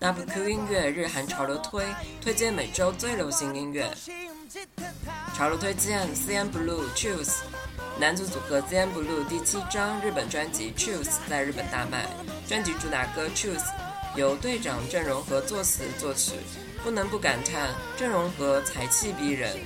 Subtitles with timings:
[0.00, 1.84] WQ 音乐日韩潮流推
[2.20, 3.88] 推荐每周最流行音乐。
[5.36, 7.42] 潮流推荐 CN Blue Choose
[7.98, 12.06] 男组组合 CN Blue 第七张日本专辑 Choose 在日本大卖，
[12.48, 13.64] 专辑主打歌 Choose
[14.16, 16.32] 由队长郑容和作词作曲，
[16.82, 19.56] 不能不感叹郑容和才气逼人。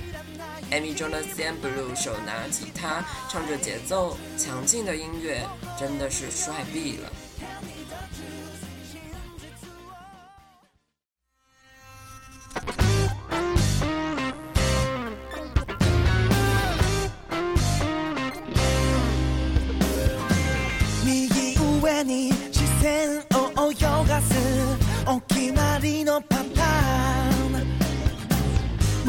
[0.71, 5.43] MV 中的 CN Blue 手拿吉他唱着节奏强劲的音乐，
[5.79, 7.09] 真的是帅毙了。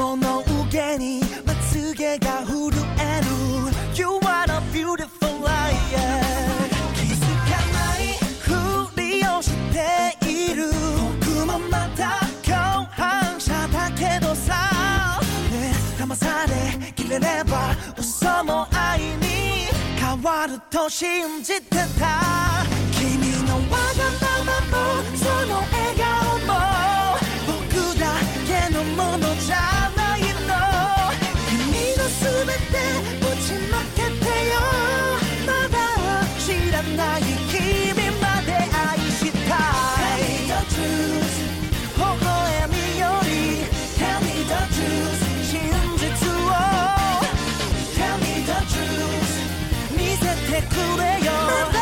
[0.00, 3.26] 物受けにまつげが震える。
[3.94, 5.92] You are a beautiful liar
[6.94, 8.48] 気づかないふ
[8.98, 10.72] りをしている。
[11.22, 15.20] 僕もまた共犯者だけどさ。
[15.50, 19.68] ね騙されきれれば嘘も愛に。
[19.98, 22.64] 変わると信じてた。
[22.92, 26.08] 君のわがままもその笑顔
[26.46, 26.48] も。
[27.46, 28.02] 僕だ
[28.48, 29.79] けのものじゃ。
[50.50, 51.30] てくれよ。
[51.32, 51.78] まだ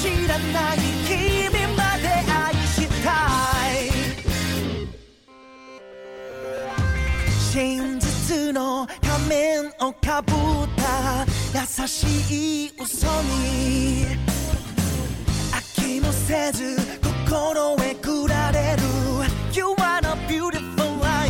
[0.00, 0.76] 知らない
[1.08, 3.08] 君まで愛した
[3.72, 3.76] い。
[7.50, 10.34] 真実の仮面をかぶっ
[10.76, 11.26] た。
[11.52, 14.06] 優しい嘘に。
[15.52, 18.82] 飽きもせず心へくられる。
[19.52, 21.26] You are a beautiful liar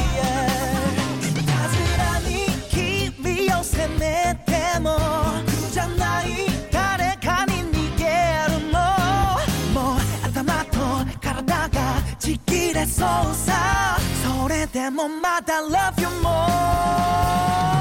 [1.23, 2.29] いたずらに
[2.69, 5.26] 君を責めても
[12.86, 17.75] そうさそれでもまだ Love you more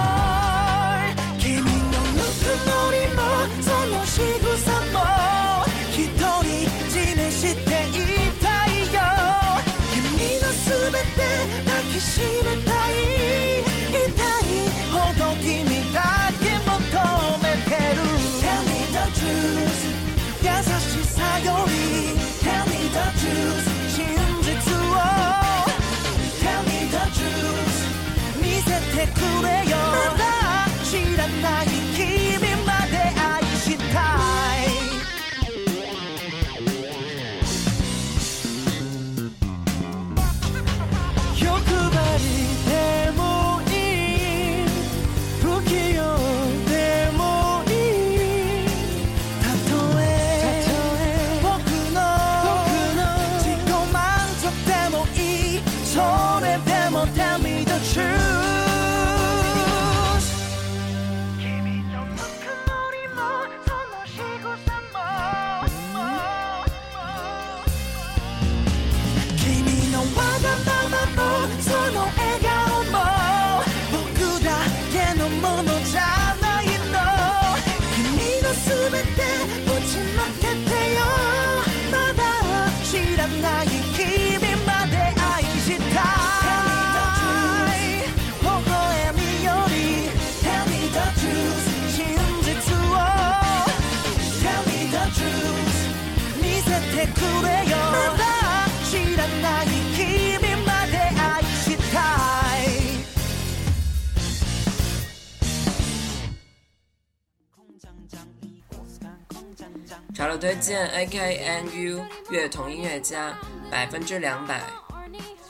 [110.45, 113.35] 推荐 AKNU 乐童音乐家
[113.71, 114.61] 百分之两百。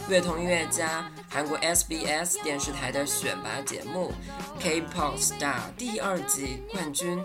[0.07, 4.13] 乐童音乐家，韩国 SBS 电视台的选拔节目
[4.57, 7.21] K-pop Star 第二季冠军。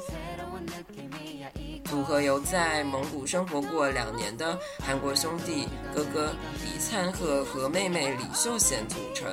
[1.84, 6.32] 组合由在蒙古生活过两年的韩国兄弟哥哥
[6.64, 9.28] 李灿赫和妹妹李秀贤组成。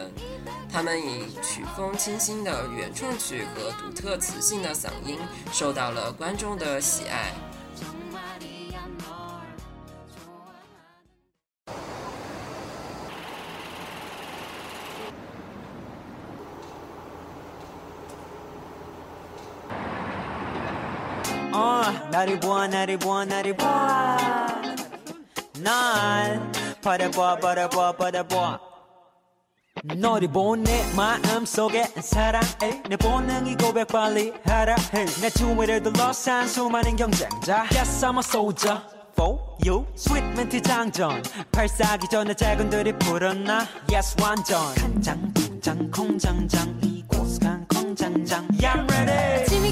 [0.71, 5.17] 他们以曲风清新的原创曲和独特磁性的嗓音，
[5.51, 7.31] 受到了观众的喜爱。
[22.27, 24.17] 나를 보아 나를 보아 나를 보아.
[25.59, 26.51] 난
[26.81, 28.59] 버려봐 버려봐 버려봐.
[29.95, 38.03] 너를 보내 마음속에 사랑해 내 본능이 고백 빨리 하라 해내 주위를 둘러싼 수많은 경쟁자 Yes
[38.05, 38.81] I'm a soldier
[39.13, 39.85] for you.
[39.95, 43.65] 스윗 멘트 장전 발사기 전에 작은들이 불었나?
[43.93, 44.59] Yes 완전.
[44.75, 48.47] 간장 분장 콩장장 이곳 간 콩장장.
[48.61, 49.43] Yeah I'm ready.
[49.43, 49.71] 아침이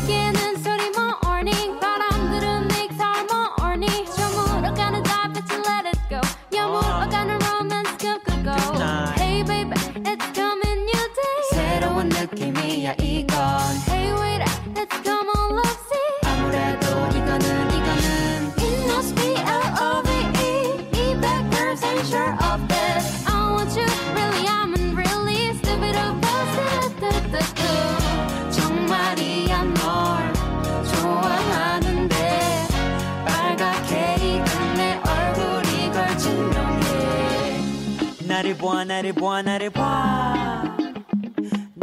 [38.46, 40.76] ribuona, ribuona, ribuona.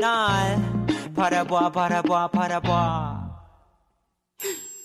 [0.00, 0.14] No,
[1.12, 3.42] paraboa, paraboa, paraboa.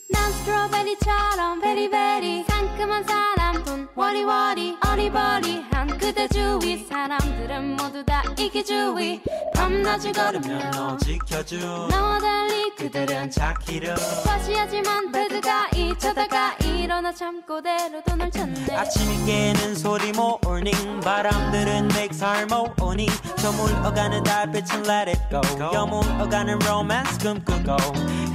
[0.09, 6.85] Non strawberry, veri, very, very, sankaman salam, 워리워리 어리버리 한 그대 주위.
[6.85, 9.19] 사람들은 모두 다 이기주의.
[9.55, 11.57] 밤낮을 걸으며 너 지켜줘.
[11.89, 18.75] 너와 달리 그들은 찾기를 과시하지만 배드가 잊혀다가 일어나 참고대로 돈을 찾네.
[18.75, 21.01] 아침이 깨는 소리 morning.
[21.03, 23.07] 바람들은 makes harmony
[23.38, 25.41] 저물어가는 달빛은 let it go.
[25.73, 27.75] 여물어가는 romance 꿈꾸고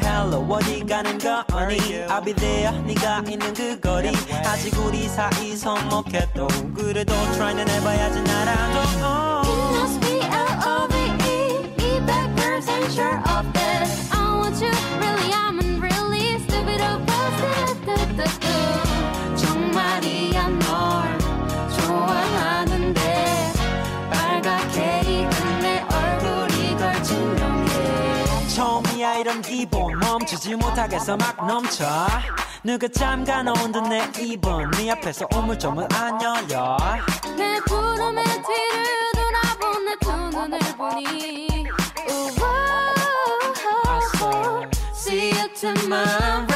[0.02, 1.76] hello 어디 가는 거니?
[2.08, 2.76] I'll be there.
[2.82, 4.08] 네가 있는 그 거리.
[4.44, 8.80] 아직 우리 사이 서먹해도 그래도 try는 해봐야지 나라도
[9.42, 15.80] It must be L-O-V-E 이 backwards ain't sure of this I want you really I'm
[15.80, 18.40] really stupid us
[19.36, 21.18] 정말이야 널
[21.76, 23.52] 좋아하는데
[24.10, 31.84] 빨갛게 익은 내 얼굴이 걸 증명해 처음이야 이런 기분 멈추지 못하겠어 막 넘쳐
[32.64, 36.76] 누가 잠가 놓은 듯내 입은 네 앞에서 우물점을 안 열려.
[37.36, 41.66] 내 구름의 뒤를 돌아본 내 두 눈을 보니
[42.08, 42.92] 우와
[44.94, 46.46] See you tomorrow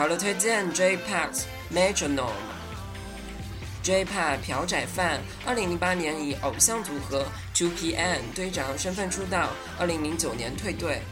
[0.00, 2.16] 潮流推荐 J-Pax Metronome》。
[3.82, 11.02] J-Pack 朴宰范，二零零八年以偶像组合 Two PM 队长身份出道，二零零九年退队。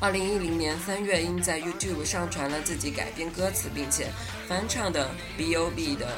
[0.00, 4.06] 二零一零年三月，因在 YouTube 上传了自己改编歌词并且
[4.48, 6.08] 翻唱的 B.O.B 的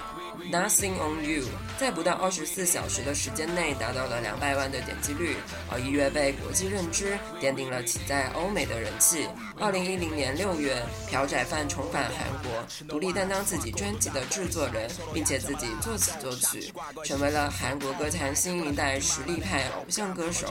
[0.49, 1.45] Nothing on You，
[1.79, 5.37] 在不到二十四小时的时间内达到了两百万的点击率，
[5.71, 9.29] 而一跃被国际认知，奠定了其在欧美的人气。
[9.59, 16.73] 二零一零年六月，朴宰范重返韩国，独立担当自己专辑的制作人，并且自己作词作曲，
[17.05, 20.49] 成为了韩国歌坛新一代实力派偶像歌手。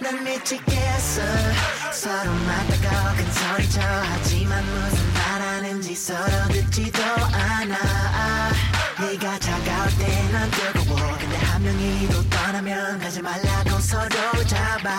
[0.00, 1.22] 난 미치겠어.
[1.92, 7.76] 서로 맞다가 큰 소리쳐 하지만 무슨 말하는지 서로 듣지도 않아.
[9.00, 14.90] 네가 차가울 때난 뜨거워 근데 한 명이 또 떠나면 가지 말라고 서로 잡아.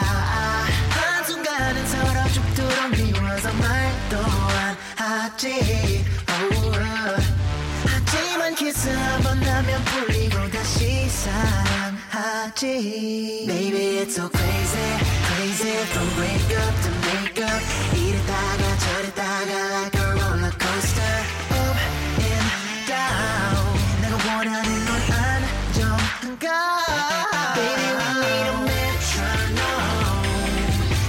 [0.90, 6.06] 한순간은 서로 죽도록 미워서 말도 안 하지.
[6.30, 7.24] Oh.
[7.86, 11.32] 하지만 키스 한 번 하면 풀리고 다시 사
[12.28, 13.48] my jeans.
[13.48, 14.90] Baby, it's so crazy,
[15.30, 17.62] crazy from wake up to make up.
[18.04, 21.16] 이랬다가 저랬다가 like a roller coaster,
[21.62, 21.78] up
[22.32, 22.50] and
[22.92, 23.64] down.
[24.02, 24.92] 내가 원하는 건
[25.24, 26.46] 안정감.
[27.58, 30.26] Baby, we need a metronome.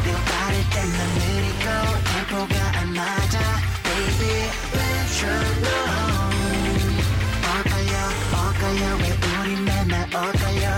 [0.04, 1.66] 내가 빠를 땐난 느리고
[2.08, 3.36] 템포가 안 맞아.
[3.86, 4.34] Baby,
[4.78, 5.98] metronome.
[7.48, 7.94] 어까요,
[8.34, 9.04] 어까요, 왜
[9.40, 10.77] 우리 맨날 어까요?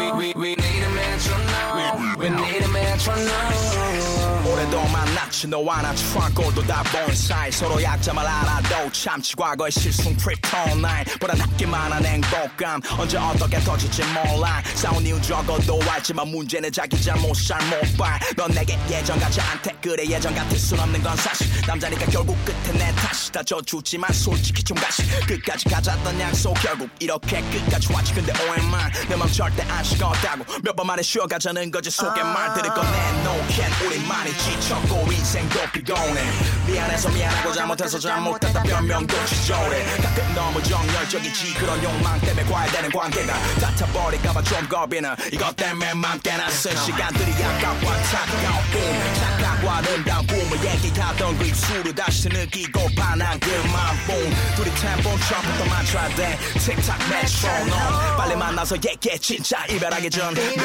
[5.31, 11.05] 만났지 너와 나 트렁크도 다 본 사이 서로 약점을 알아도 참지 과거의 실수 프리톤 나인
[11.19, 14.61] 보다 낫기만 한 행복감 언제 어떻게 터질지 몰라.
[14.75, 19.73] 싸운 이유 적어도 알지만 문제는 자기 잘못 잘못 봐넌 내게 예전 같지 않대.
[19.81, 21.47] 그래 예전 같을 순 없는 건 사실.
[21.65, 25.03] 남자니까 결국 끝에 내 탓이 다 져주지만 솔직히 좀 가시.
[25.25, 28.13] 끝까지 가졌던 약속 결국 이렇게 끝까지 왔지.
[28.13, 30.43] 근데 오해만 내 맘 절대 안 식었다고.
[30.63, 31.89] 몇 번 만에 쉬어가자는 거지.
[31.91, 36.19] 속에 말들을 꺼내놓기엔 우리만이 지쳤고 인생도 피곤해
[36.65, 38.63] 미안해서 미안하고 잘못해서 잘못했다.
[38.63, 45.15] 변명도 지저래 가끔 너무 정열적이지 그런 욕망 때문에 과열되는 관계가 다쳐버릴까봐 좀 겁이 나.
[45.31, 48.81] 이것 때문에 맘 깨나 쓴 시간들이 아깝고 안타까운 꿈
[49.19, 54.17] 착각과 아름다운 꿈을 얘기하던 그 입술을 다시 느끼고 반한 뽕.
[54.55, 56.39] 둘이 템포 처음부터 맞춰야 돼.
[56.57, 60.33] 틱탁 메트로놈 빨리 만나서 얘기해 진짜 이별하기 전.
[60.33, 60.61] 메트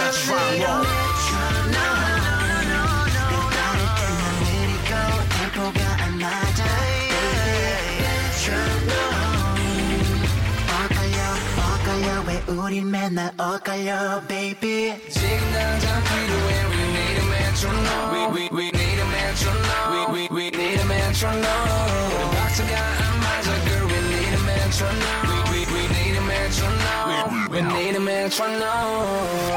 [12.47, 18.99] 우리 맨날 엇갈려 baby 지금 당장 필요해 We need a metronome We, we, we need
[18.99, 24.33] a metronome We, we, we need a metronome 우리 박자가 안 맞아 girl We need
[24.33, 29.51] a metronome We, we, we need a metronome We need a metronome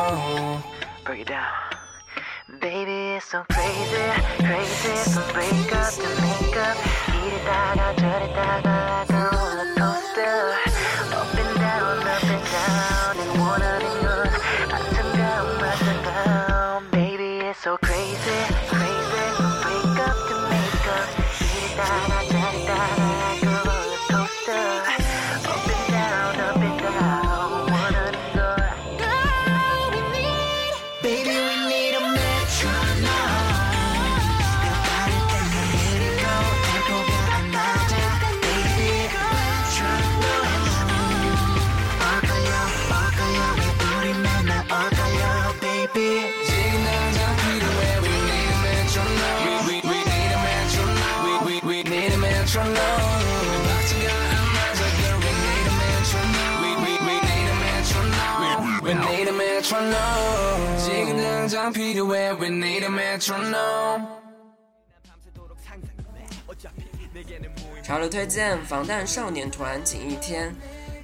[1.04, 1.44] break it down.
[2.60, 5.10] Baby, it's so crazy, crazy.
[5.12, 6.76] From break up to make up.
[7.12, 10.67] 이리다가 저리다가 like a roller coaster.
[21.79, 24.98] That I got that I got what a supposed.
[67.83, 70.53] 潮流推荐防弹少年团锦一天。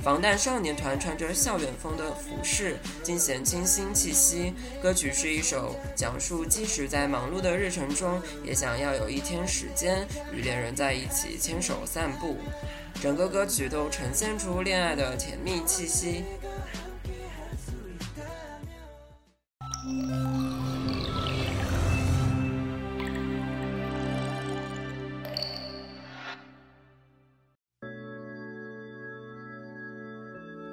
[0.05, 4.53] 防弹少年团穿着校园风的服饰，尽显清新气息。
[4.79, 12.37] 歌曲是一首讲述，即使在忙碌的日程中，也想要有一天时间与恋人在一起牵手散步。
[13.01, 16.23] 整个歌曲都呈现出恋爱的甜蜜气息。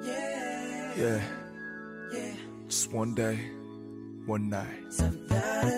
[0.03, 1.21] Yeah.
[2.67, 3.39] Just one day,
[4.25, 4.67] one night.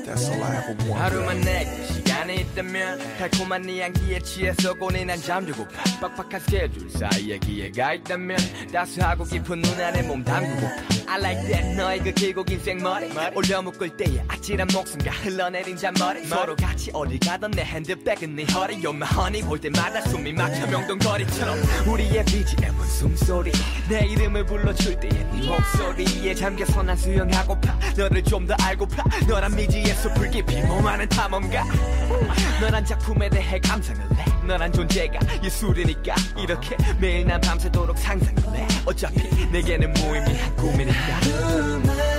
[0.06, 0.94] That's all I ever wanted.
[0.96, 5.70] 하루만 내게 시간이 있다면 달콤한 네 향기에 취해서 고뇌난 잠들고파
[6.02, 8.38] 빡빡한 스케줄 사이에 기회가 있다면
[8.72, 11.76] 따스하고 깊은 눈 안에 몸 담그고파 I like that.
[11.76, 13.12] 너의 그 길고 긴 생머리.
[13.36, 16.26] 올려 묶을 때의 아찔한 목숨과 흘러내린 잔머리.
[16.26, 20.68] 서로 같이 어디 가던 내 핸드백은 네 허리 You're my honey 볼 때마다 숨이 막혀
[20.68, 21.58] 명동거리처럼.
[21.88, 23.52] 우리의 BGM은 숨소리.
[23.90, 27.78] 내 이름을 불러줄 때의 네 목소리에 잠겨서 난 수영하고파.
[27.98, 29.04] 너를 좀 더 알고파.
[29.28, 31.64] 너란 미지의 숲을 깊이 몸하는 탐험가.
[32.62, 38.68] 너란 작품에 대해 감상을 해 너란 존재가 예술이니까 이렇게 매일 난 밤새도록 상상을 해.
[38.86, 42.15] 어차피 내게는 무의미한 꿈이니까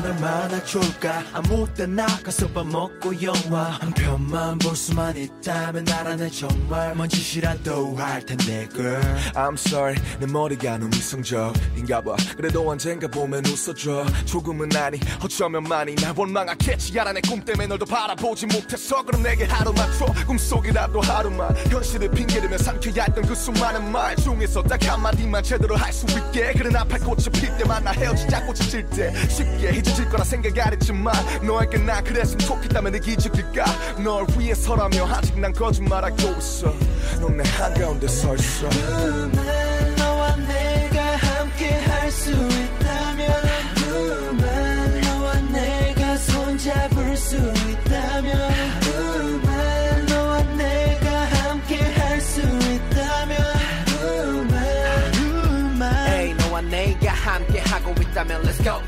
[0.00, 0.39] another mile.
[0.64, 1.22] 좋을까?
[1.32, 7.96] 아무 때나 가서 밥 먹고 영화 한 편만 볼 수만 있다면 나라는 정말 뭔 짓이라도
[7.96, 9.00] 할 텐데 girl.
[9.34, 12.16] I'm sorry 내 머리가 너무 이성적인가 봐.
[12.36, 14.06] 그래도 언젠가 보면 웃어줘.
[14.26, 16.98] 조금은 아니 어쩌면 많이 날 원망하겠지.
[16.98, 21.54] 알아 내 꿈 때문에 널도 바라보지 못해서 그럼 내게 하루만 줘 꿈속이라도 하루만.
[21.68, 26.52] 현실을 핑계대며 삼켜야 했던 그 수많은 말 중에서 딱 한마디만 제대로 할 수 있게.
[26.54, 28.44] 그래 나팔 꽃이 필 때만 나 헤어지자.
[28.46, 31.14] 꽃이 질때 쉽게 잊어질 거라 생각 안 했지만
[31.46, 33.64] 너에게 나 그랬으면 좋겠다면 내 기적일까?
[34.02, 36.72] 널 위해서라며 아직 난 거짓말하고 있어.
[37.20, 38.68] 넌 내 한가운데 서 있어.
[38.70, 43.42] 그만 너와 내가 함께 할 수 있다면
[43.76, 53.38] 그만 너와 내가 손잡을 수 있다면 그만 너와 내가 함께 할 수 있다면
[53.86, 58.80] 그만 그만 Hey 너와 내가 함께 하고 있다면 Let's go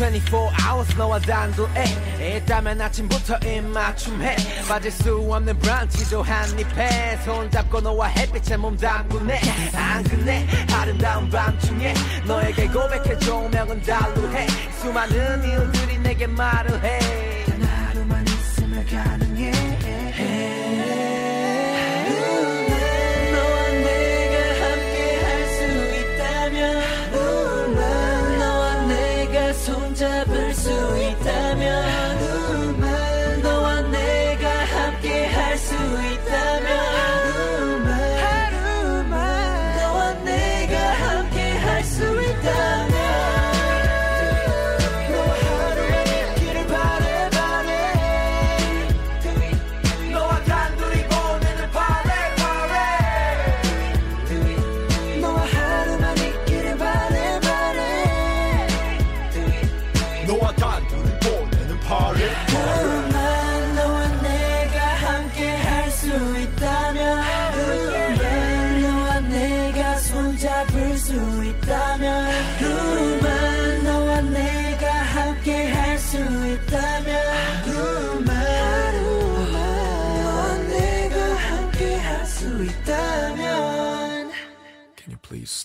[0.00, 2.38] 24 hours 너와 단둘에.
[2.38, 4.36] 있다면 아침부터 입맞춤해.
[4.66, 7.18] 빠질 수 없는 브런치도 한입해.
[7.18, 9.40] 손잡고 너와 햇빛에 몸 담그네.
[9.74, 11.92] 안 그네 아름다운 밤중에
[12.26, 14.46] 너에게 고백해 조명은 달루해.
[14.80, 17.29] 수많은 이유들이 내게 말을 해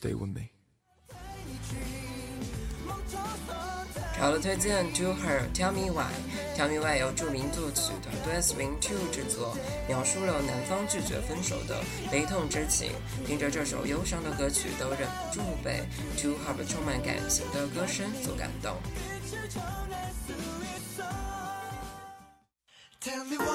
[0.06, 0.50] stay with me?
[4.18, 6.12] 好了，推荐 To Her Tell Me Why。
[6.56, 12.92] Tell Me Why 由著名作曲团队 Swing Two 制作，描述了男方拒绝分手的悲痛之情。
[13.26, 15.84] 听着这首忧伤的歌曲，都忍不住被
[16.22, 18.78] To Her 充满感情的歌声所感动。
[23.02, 23.55] Tell me why.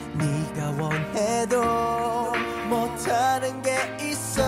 [0.79, 2.33] 원해도
[2.69, 4.41] 못하는 게 있어.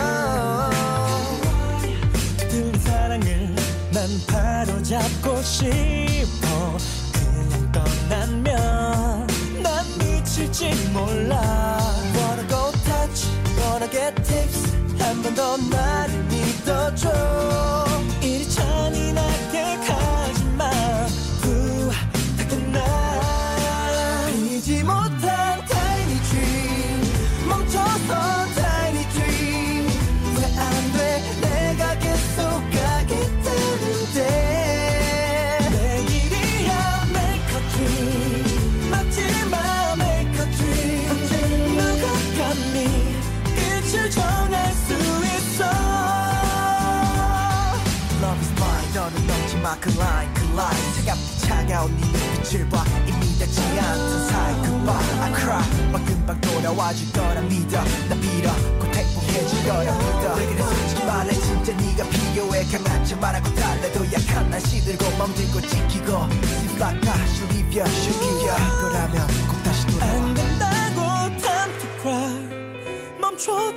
[2.38, 3.56] 들린 사랑을
[3.92, 6.78] 난 바로 잡고 싶어.
[7.14, 9.28] 그냥 떠나면
[9.62, 11.78] 난 미칠지 몰라.
[12.16, 13.28] Wanna go touch,
[13.60, 14.74] wanna get tips.
[15.00, 17.93] 한 번 더 나를 믿어줘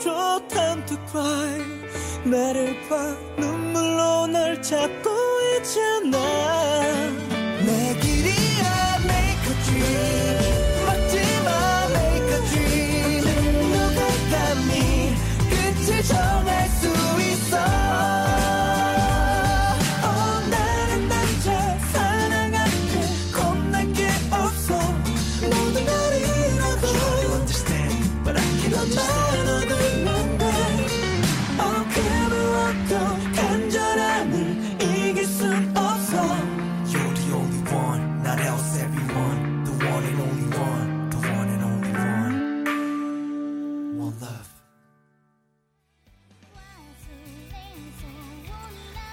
[0.07, 1.59] so time to cry.
[2.25, 3.17] 나를 봐.
[3.37, 5.11] 눈물로 널 찾고
[5.59, 7.26] 있잖아.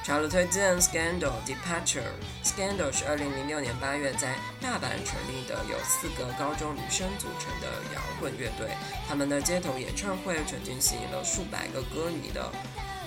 [0.03, 2.11] 潮流推荐 Scandal Departure。
[2.43, 8.67] Scandal 是二零零六年八月在大阪成立的，由四个高中女生组成的摇滚乐队。
[9.07, 12.51] 他们的街头演唱会曾经吸引了数百个歌迷的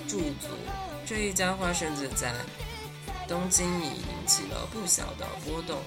[0.07, 0.47] 驻足。
[1.05, 2.33] 这一家伙甚至在
[3.27, 5.79] 东京已引起了不小的波动。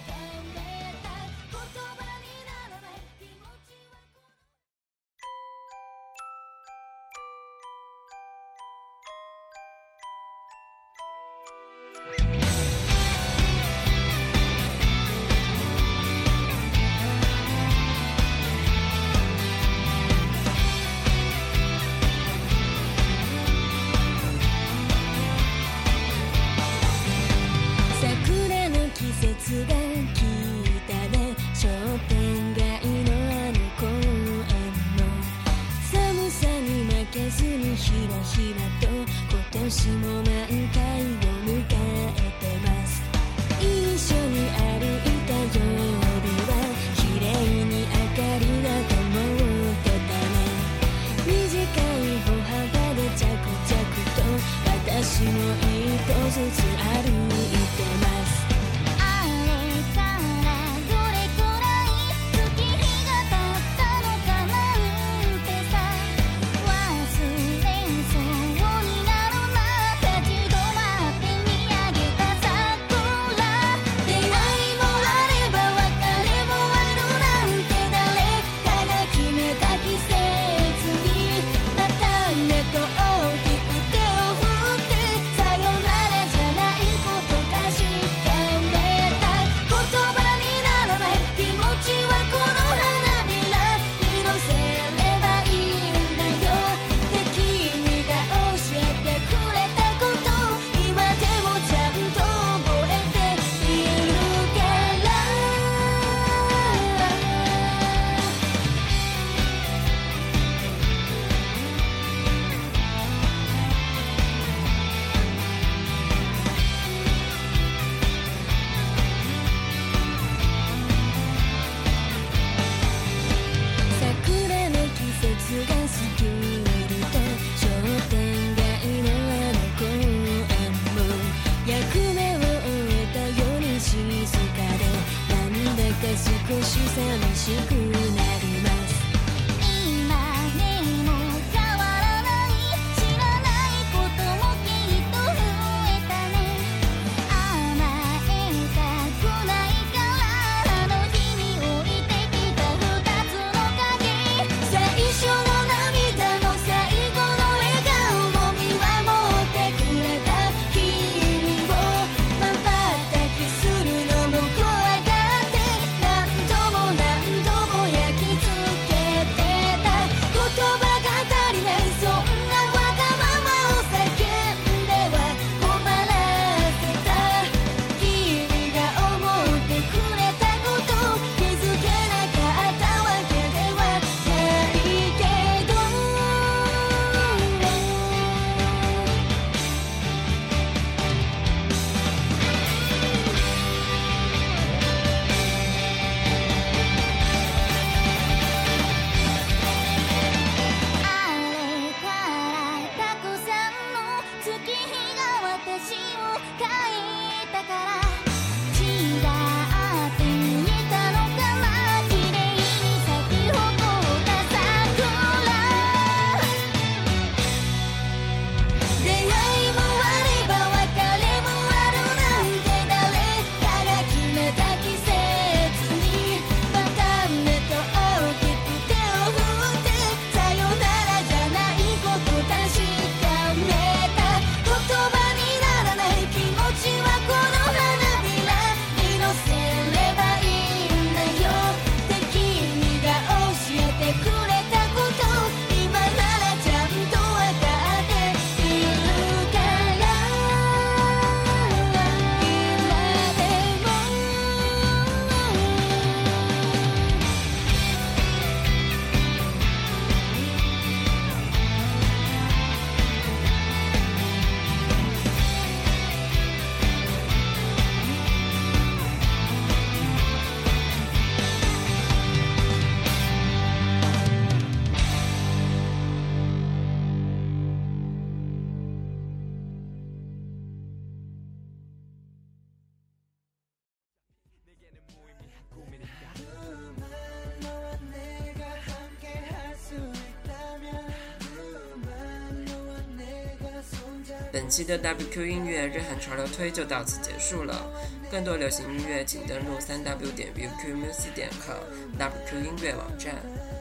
[294.71, 297.85] 期的 WQ 音乐日韩潮流推就到此结束了。
[298.31, 301.77] 更多流行音乐，请登录三 W 点 VQmusic 点 com
[302.17, 303.35] WQ 音乐网站。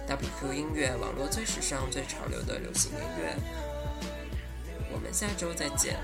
[0.07, 3.35] WQ 音乐网络最时尚、最潮流的流行音乐。
[4.91, 5.95] 我们下周再见。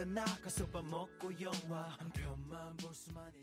[0.00, 3.39] 때 나 가서 밥 먹고 영화 한 편만 볼 수만 있다